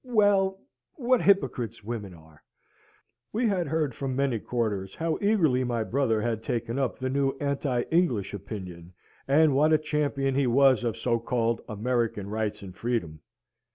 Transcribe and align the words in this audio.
Well, 0.03 0.59
what 0.95 1.21
hypocrites 1.21 1.83
women 1.83 2.15
are! 2.15 2.41
We 3.31 3.45
heard 3.45 3.93
from 3.93 4.15
many 4.15 4.39
quarters 4.39 4.95
how 4.95 5.19
eagerly 5.21 5.63
my 5.63 5.83
brother 5.83 6.19
had 6.23 6.41
taken 6.41 6.79
up 6.79 6.97
the 6.97 7.07
new 7.07 7.33
anti 7.39 7.81
English 7.91 8.33
opinion, 8.33 8.93
and 9.27 9.53
what 9.55 9.73
a 9.73 9.77
champion 9.77 10.33
he 10.33 10.47
was 10.47 10.83
of 10.83 10.97
so 10.97 11.19
called 11.19 11.61
American 11.69 12.31
rights 12.31 12.63
and 12.63 12.75
freedom. 12.75 13.19